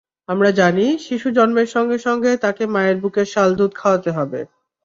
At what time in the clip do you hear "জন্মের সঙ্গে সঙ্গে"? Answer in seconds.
1.37-2.31